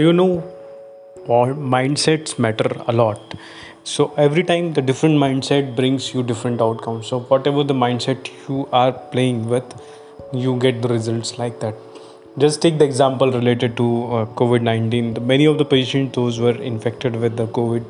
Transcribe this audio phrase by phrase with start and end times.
[0.00, 0.38] you know
[1.26, 3.34] what mindsets matter a lot?
[3.84, 7.06] So every time the different mindset brings you different outcomes.
[7.06, 9.64] So whatever the mindset you are playing with
[10.32, 11.74] you get the results like that.
[12.38, 17.16] Just take the example related to uh, covid-19 many of the patients those were infected
[17.16, 17.84] with the covid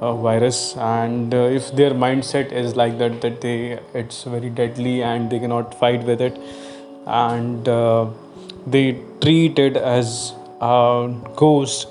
[0.00, 0.74] uh, virus.
[0.76, 5.38] And uh, if their mindset is like that that they it's very deadly and they
[5.38, 6.38] cannot fight with it.
[7.06, 8.06] And uh,
[8.66, 11.06] they treat it as uh,
[11.42, 11.88] ghost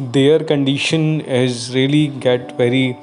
[0.00, 2.98] their condition is really get very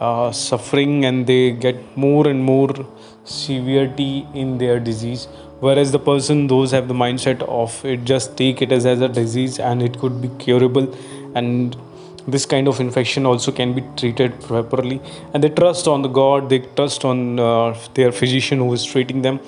[0.00, 2.70] uh, suffering and they get more and more
[3.24, 5.26] severity in their disease.
[5.60, 9.08] Whereas the person those have the mindset of it just take it as, as a
[9.08, 10.94] disease and it could be curable.
[11.34, 11.76] And
[12.28, 15.00] this kind of infection also can be treated properly.
[15.32, 19.22] And they trust on the god they trust on uh, their physician who is treating
[19.22, 19.40] them.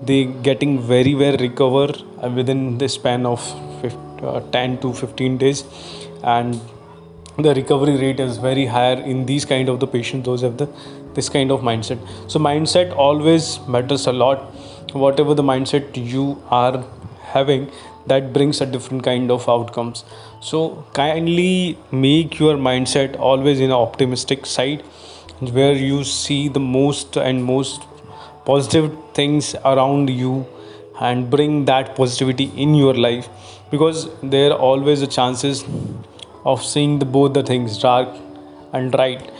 [0.00, 1.92] They getting very well recover
[2.34, 3.40] within the span of
[3.82, 5.64] 50, uh, Uh, 10 to 15 days.
[6.22, 6.60] And
[7.38, 10.68] the recovery rate is very higher in these kind of the patients those have the
[11.14, 11.98] this kind of mindset.
[12.28, 14.38] So mindset always matters a lot.
[14.92, 16.84] Whatever the mindset you are
[17.22, 17.70] having
[18.06, 20.04] that brings a different kind of outcomes.
[20.40, 24.82] So kindly make your mindset always in an optimistic side
[25.40, 27.82] where you see the most and most
[28.44, 30.46] positive things around you
[31.00, 33.28] and bring that positivity in your life
[33.70, 35.64] because there are always the chances
[36.44, 38.08] of seeing the both the things dark
[38.72, 39.30] and light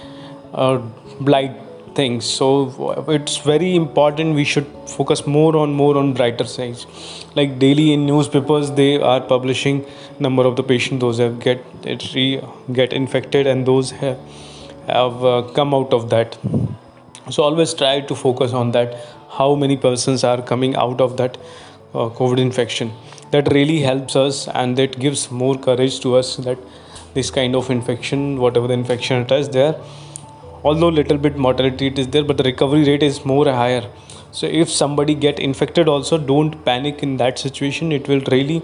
[0.55, 0.79] uh,
[1.21, 1.57] bright
[1.95, 2.25] things.
[2.25, 6.87] So it's very important we should focus more on more on brighter sides
[7.35, 9.85] like daily in newspapers they are publishing
[10.27, 12.07] number of the patients those have get it
[12.73, 14.19] get infected and those have,
[14.87, 16.39] have uh, come out of that
[17.31, 18.95] so always try to focus on that
[19.31, 21.37] how many persons are coming out of that
[21.95, 22.93] uh, covid infection.
[23.31, 26.59] That really helps us and that gives more courage to us that
[27.15, 29.75] this kind of infection whatever the infection it is there
[30.65, 33.85] although little bit mortality it is there but the recovery rate is more higher.
[34.31, 37.93] So if somebody get infected also don't panic in that situation.
[37.93, 38.63] It will really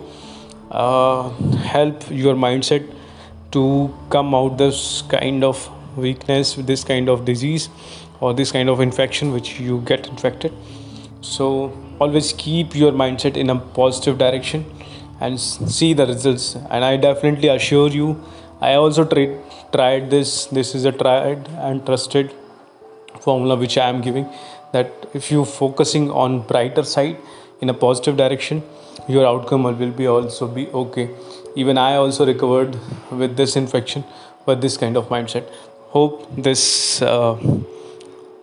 [0.70, 1.30] uh,
[1.74, 2.90] help your mindset
[3.52, 7.68] to come out this kind of weakness this kind of disease
[8.24, 10.52] or this kind of infection which you get infected.
[11.20, 11.46] So
[12.00, 14.64] always keep your mindset in a positive direction
[15.20, 16.46] and see the results.
[16.70, 18.08] And i definitely assure you
[18.60, 19.32] i also tried
[19.76, 22.32] tried this this is a tried and trusted
[23.24, 24.26] formula which i am giving
[24.74, 27.16] that if you focusing on brighter side
[27.60, 28.62] in a positive direction
[29.16, 31.10] your outcome will be also be okay.
[31.56, 32.78] Even i also recovered
[33.10, 34.04] with this infection
[34.46, 35.44] with this kind of mindset.
[35.96, 36.62] Hope this
[37.02, 37.36] uh,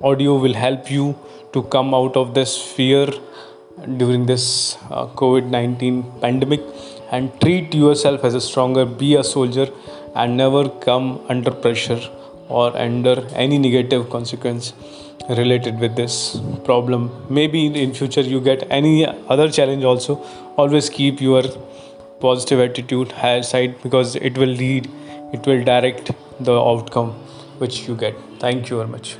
[0.04, 1.16] audio will help you
[1.54, 3.08] to come out of this fear
[3.98, 6.62] during this uh, COVID 19 pandemic
[7.12, 9.68] and treat yourself as a stronger, be a soldier,
[10.16, 12.02] and never come under pressure
[12.50, 14.74] or under any negative consequence
[15.30, 17.10] related with this problem.
[17.30, 20.16] Maybe in future you get any other challenge also.
[20.58, 21.44] Always keep your
[22.20, 24.90] positive attitude higher side because it will lead
[25.34, 27.12] it will direct the outcome
[27.58, 28.16] which you get.
[28.40, 29.18] Thank you very much